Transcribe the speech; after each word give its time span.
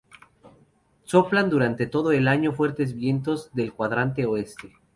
Soplan 1.03 1.51
durante 1.51 1.85
todo 1.85 2.11
el 2.11 2.27
año 2.27 2.53
fuertes 2.53 2.95
vientos 2.95 3.51
del 3.53 3.71
cuadrante 3.71 4.25
oeste. 4.25 4.73